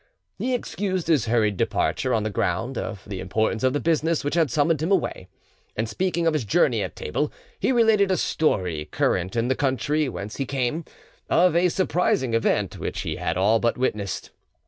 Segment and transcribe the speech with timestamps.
[0.39, 4.33] He excused his hurried departure on the ground of the importance of the business which
[4.33, 5.27] had summoned him away;
[5.75, 10.09] and speaking of his journey at table, he related a story current in the country
[10.09, 10.85] whence he came,
[11.29, 14.31] of a surprising event which he had all but witnessed.